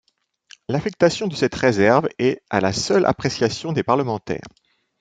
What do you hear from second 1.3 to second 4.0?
cette réserve est à la seule appréciation des